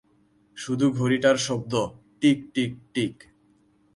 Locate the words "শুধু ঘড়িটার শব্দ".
0.57-1.73